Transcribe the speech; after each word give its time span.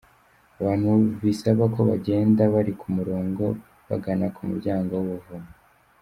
Abantu 0.59 0.91
bisaba 1.23 1.63
ko 1.73 1.79
bagenda 1.89 2.41
bari 2.53 2.73
ku 2.79 2.87
murongo 2.95 3.43
bagana 3.89 4.25
ku 4.35 4.41
muryango 4.49 4.91
w'ubuvumo. 4.97 5.51